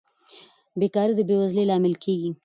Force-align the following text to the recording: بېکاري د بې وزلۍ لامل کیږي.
بېکاري 0.79 1.13
د 1.15 1.21
بې 1.27 1.35
وزلۍ 1.41 1.63
لامل 1.67 1.93
کیږي. 2.03 2.29